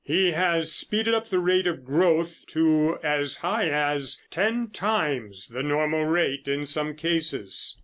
[0.03, 5.61] He has speeded up the rate of growth to as high as ten times the
[5.61, 7.77] normal rate in some cases.